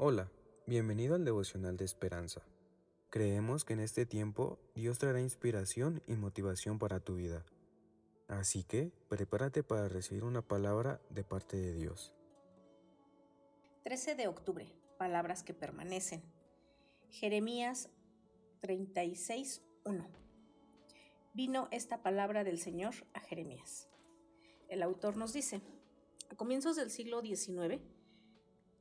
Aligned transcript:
Hola, 0.00 0.30
bienvenido 0.64 1.16
al 1.16 1.24
devocional 1.24 1.76
de 1.76 1.84
esperanza. 1.84 2.40
Creemos 3.10 3.64
que 3.64 3.72
en 3.72 3.80
este 3.80 4.06
tiempo 4.06 4.60
Dios 4.76 5.00
traerá 5.00 5.20
inspiración 5.20 6.04
y 6.06 6.14
motivación 6.14 6.78
para 6.78 7.00
tu 7.00 7.16
vida. 7.16 7.44
Así 8.28 8.62
que 8.62 8.92
prepárate 9.08 9.64
para 9.64 9.88
recibir 9.88 10.22
una 10.22 10.40
palabra 10.40 11.00
de 11.10 11.24
parte 11.24 11.56
de 11.56 11.74
Dios. 11.74 12.12
13 13.82 14.14
de 14.14 14.28
octubre, 14.28 14.72
palabras 14.98 15.42
que 15.42 15.52
permanecen. 15.52 16.22
Jeremías 17.10 17.88
36.1. 18.62 20.06
Vino 21.34 21.66
esta 21.72 22.04
palabra 22.04 22.44
del 22.44 22.60
Señor 22.60 22.94
a 23.14 23.20
Jeremías. 23.20 23.88
El 24.68 24.84
autor 24.84 25.16
nos 25.16 25.32
dice, 25.32 25.60
a 26.30 26.36
comienzos 26.36 26.76
del 26.76 26.92
siglo 26.92 27.20
XIX, 27.20 27.82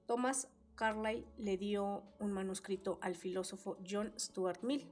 Thomas 0.06 0.48
Carlyle 0.78 1.25
le 1.39 1.57
dio 1.57 2.04
un 2.20 2.32
manuscrito 2.32 3.00
al 3.02 3.15
filósofo 3.15 3.78
John 3.89 4.14
Stuart 4.18 4.61
Mill 4.61 4.88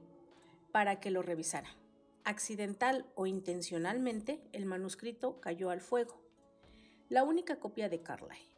para 0.72 0.98
que 0.98 1.12
lo 1.12 1.22
revisara. 1.22 1.76
Accidental 2.24 3.06
o 3.14 3.26
intencionalmente, 3.26 4.42
el 4.52 4.66
manuscrito 4.66 5.40
cayó 5.40 5.70
al 5.70 5.80
fuego. 5.80 6.20
La 7.08 7.22
única 7.22 7.60
copia 7.60 7.88
de 7.88 8.02
Carlyle. 8.02 8.50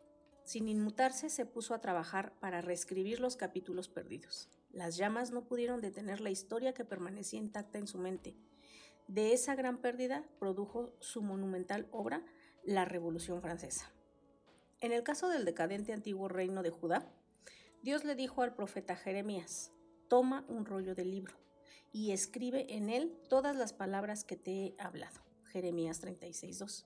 Sin 0.44 0.68
inmutarse, 0.68 1.28
se 1.28 1.44
puso 1.44 1.74
a 1.74 1.82
trabajar 1.82 2.32
para 2.40 2.62
reescribir 2.62 3.20
los 3.20 3.36
capítulos 3.36 3.90
perdidos. 3.90 4.48
Las 4.72 4.96
llamas 4.96 5.30
no 5.30 5.44
pudieron 5.44 5.82
detener 5.82 6.22
la 6.22 6.30
historia 6.30 6.72
que 6.72 6.86
permanecía 6.86 7.38
intacta 7.38 7.76
en 7.76 7.86
su 7.86 7.98
mente. 7.98 8.38
De 9.06 9.34
esa 9.34 9.54
gran 9.54 9.82
pérdida 9.82 10.24
produjo 10.38 10.94
su 11.00 11.20
monumental 11.20 11.88
obra, 11.90 12.24
La 12.64 12.86
Revolución 12.86 13.42
Francesa. 13.42 13.92
En 14.80 14.92
el 14.92 15.02
caso 15.02 15.28
del 15.28 15.44
decadente 15.44 15.92
antiguo 15.92 16.28
reino 16.28 16.62
de 16.62 16.70
Judá, 16.70 17.10
Dios 17.82 18.04
le 18.04 18.14
dijo 18.14 18.42
al 18.42 18.54
profeta 18.54 18.94
Jeremías, 18.94 19.72
toma 20.08 20.44
un 20.48 20.66
rollo 20.66 20.94
de 20.94 21.04
libro 21.04 21.36
y 21.92 22.12
escribe 22.12 22.74
en 22.74 22.88
él 22.88 23.18
todas 23.28 23.56
las 23.56 23.72
palabras 23.72 24.22
que 24.22 24.36
te 24.36 24.50
he 24.52 24.74
hablado. 24.78 25.20
Jeremías 25.46 26.00
36.2. 26.00 26.84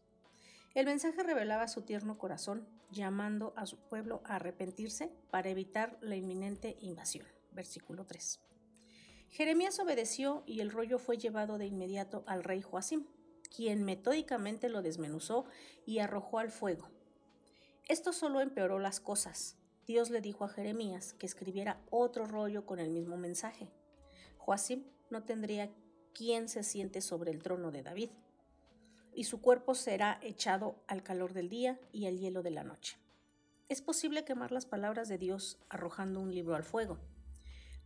El 0.75 0.87
mensaje 0.87 1.23
revelaba 1.23 1.69
su 1.69 1.83
tierno 1.83 2.17
corazón, 2.17 2.67
llamando 2.91 3.53
a 3.57 3.67
su 3.67 3.77
pueblo 3.77 4.23
a 4.25 4.37
arrepentirse 4.37 5.11
para 5.31 5.51
evitar 5.51 5.99
la 6.01 6.17
inminente 6.17 6.79
invasión. 6.81 7.27
Versículo 7.53 8.07
3. 8.07 8.41
Jeremías 9.29 9.79
obedeció 9.81 10.45
y 10.47 10.61
el 10.61 10.71
rollo 10.71 10.99
fue 10.99 11.19
llevado 11.19 11.59
de 11.59 11.67
inmediato 11.67 12.25
al 12.27 12.43
rey 12.43 12.63
Joacim, 12.63 13.05
quien 13.55 13.85
metódicamente 13.85 14.71
lo 14.71 14.81
desmenuzó 14.81 15.45
y 15.85 15.99
arrojó 15.99 16.39
al 16.39 16.51
fuego. 16.51 16.89
Esto 17.89 18.13
solo 18.13 18.41
empeoró 18.41 18.79
las 18.79 19.01
cosas, 19.01 19.57
Dios 19.87 20.11
le 20.11 20.21
dijo 20.21 20.45
a 20.45 20.49
Jeremías 20.49 21.15
que 21.15 21.27
escribiera 21.27 21.81
otro 21.91 22.27
rollo 22.27 22.65
con 22.65 22.79
el 22.79 22.91
mismo 22.91 23.17
mensaje. 23.17 23.73
Joacim 24.39 24.85
no 25.11 25.25
tendría 25.25 25.71
quien 26.15 26.49
se 26.49 26.63
siente 26.63 27.01
sobre 27.01 27.33
el 27.33 27.43
trono 27.43 27.73
de 27.73 27.83
David, 27.83 28.11
y 29.15 29.25
su 29.25 29.41
cuerpo 29.41 29.75
será 29.75 30.19
echado 30.23 30.83
al 30.87 31.03
calor 31.03 31.33
del 31.33 31.49
día 31.49 31.81
y 31.93 32.07
al 32.07 32.19
hielo 32.19 32.43
de 32.43 32.51
la 32.51 32.65
noche. 32.65 32.97
Es 33.69 33.83
posible 33.83 34.25
quemar 34.25 34.53
las 34.53 34.67
palabras 34.67 35.09
de 35.09 35.19
Dios 35.19 35.59
arrojando 35.69 36.21
un 36.21 36.33
libro 36.33 36.55
al 36.55 36.65
fuego. 36.65 36.99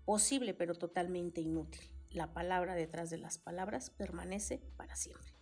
Posible, 0.05 0.55
pero 0.55 0.75
totalmente 0.75 1.41
inútil. 1.41 1.91
La 2.11 2.33
palabra 2.33 2.75
detrás 2.75 3.11
de 3.11 3.19
las 3.19 3.39
palabras 3.39 3.91
permanece 3.91 4.61
para 4.77 4.97
siempre. 4.97 5.35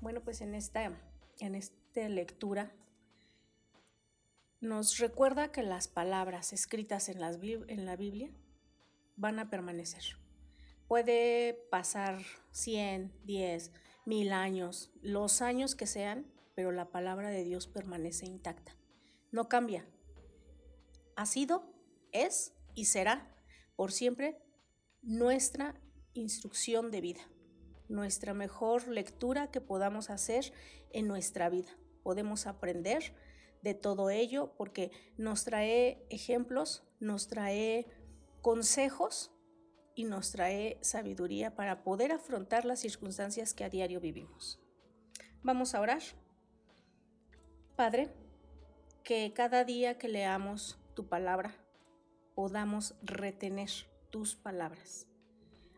Bueno, 0.00 0.22
pues 0.22 0.40
en 0.40 0.54
esta, 0.54 0.92
en 1.40 1.54
esta 1.54 2.08
lectura 2.08 2.72
nos 4.62 4.98
recuerda 4.98 5.50
que 5.50 5.64
las 5.64 5.88
palabras 5.88 6.52
escritas 6.52 7.08
en, 7.08 7.20
la 7.20 7.96
Biblia 7.96 8.30
van 9.16 9.40
a 9.40 9.50
permanecer. 9.50 10.04
Puede 10.86 11.54
pasar 11.68 12.22
100, 12.52 13.12
10, 13.24 13.72
mil 14.06 14.32
años, 14.32 14.92
los 15.02 15.42
años 15.42 15.74
que 15.74 15.88
sean, 15.88 16.32
pero 16.54 16.70
la 16.70 16.90
palabra 16.92 17.30
de 17.30 17.42
Dios 17.42 17.66
permanece 17.66 18.26
intacta. 18.26 18.76
No 19.32 19.48
cambia. 19.48 19.84
Ha 21.16 21.26
sido, 21.26 21.64
es 22.12 22.54
y 22.76 22.84
será 22.84 23.34
por 23.74 23.90
siempre 23.90 24.40
nuestra 25.02 25.74
instrucción 26.14 26.92
de 26.92 27.00
vida, 27.00 27.22
nuestra 27.88 28.32
mejor 28.32 28.86
lectura 28.86 29.50
que 29.50 29.60
podamos 29.60 30.08
hacer 30.08 30.52
en 30.92 31.08
nuestra 31.08 31.48
vida. 31.48 31.76
Podemos 32.04 32.46
aprender 32.46 33.12
de 33.62 33.74
todo 33.74 34.10
ello 34.10 34.52
porque 34.56 34.90
nos 35.16 35.44
trae 35.44 36.04
ejemplos, 36.10 36.82
nos 37.00 37.28
trae 37.28 37.86
consejos 38.42 39.32
y 39.94 40.04
nos 40.04 40.32
trae 40.32 40.78
sabiduría 40.80 41.54
para 41.54 41.84
poder 41.84 42.12
afrontar 42.12 42.64
las 42.64 42.80
circunstancias 42.80 43.54
que 43.54 43.64
a 43.64 43.70
diario 43.70 44.00
vivimos. 44.00 44.60
Vamos 45.42 45.74
a 45.74 45.80
orar. 45.80 46.02
Padre, 47.76 48.12
que 49.02 49.32
cada 49.34 49.64
día 49.64 49.98
que 49.98 50.08
leamos 50.08 50.78
tu 50.94 51.08
palabra 51.08 51.54
podamos 52.34 52.94
retener 53.02 53.70
tus 54.10 54.36
palabras, 54.36 55.06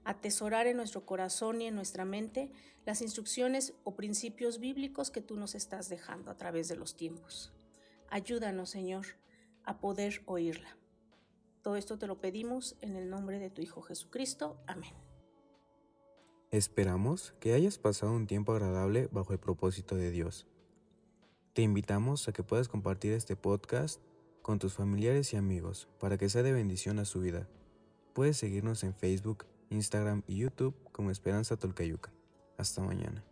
atesorar 0.04 0.66
en 0.66 0.76
nuestro 0.76 1.06
corazón 1.06 1.62
y 1.62 1.66
en 1.66 1.74
nuestra 1.74 2.04
mente 2.04 2.50
las 2.84 3.00
instrucciones 3.00 3.74
o 3.84 3.94
principios 3.94 4.58
bíblicos 4.58 5.10
que 5.10 5.20
tú 5.20 5.36
nos 5.36 5.54
estás 5.54 5.88
dejando 5.88 6.30
a 6.30 6.36
través 6.36 6.68
de 6.68 6.76
los 6.76 6.96
tiempos. 6.96 7.52
Ayúdanos, 8.14 8.70
Señor, 8.70 9.06
a 9.64 9.80
poder 9.80 10.22
oírla. 10.26 10.78
Todo 11.62 11.74
esto 11.74 11.98
te 11.98 12.06
lo 12.06 12.20
pedimos 12.20 12.76
en 12.80 12.94
el 12.94 13.10
nombre 13.10 13.40
de 13.40 13.50
tu 13.50 13.60
Hijo 13.60 13.82
Jesucristo. 13.82 14.56
Amén. 14.68 14.92
Esperamos 16.52 17.34
que 17.40 17.54
hayas 17.54 17.76
pasado 17.76 18.12
un 18.12 18.28
tiempo 18.28 18.52
agradable 18.52 19.08
bajo 19.10 19.32
el 19.32 19.40
propósito 19.40 19.96
de 19.96 20.12
Dios. 20.12 20.46
Te 21.54 21.62
invitamos 21.62 22.28
a 22.28 22.32
que 22.32 22.44
puedas 22.44 22.68
compartir 22.68 23.12
este 23.14 23.34
podcast 23.34 24.00
con 24.42 24.60
tus 24.60 24.74
familiares 24.74 25.32
y 25.32 25.36
amigos 25.36 25.88
para 25.98 26.16
que 26.16 26.28
sea 26.28 26.44
de 26.44 26.52
bendición 26.52 27.00
a 27.00 27.06
su 27.06 27.18
vida. 27.18 27.48
Puedes 28.12 28.36
seguirnos 28.36 28.84
en 28.84 28.94
Facebook, 28.94 29.44
Instagram 29.70 30.22
y 30.28 30.36
YouTube 30.36 30.76
como 30.92 31.10
Esperanza 31.10 31.56
Tolcayuca. 31.56 32.12
Hasta 32.58 32.80
mañana. 32.80 33.24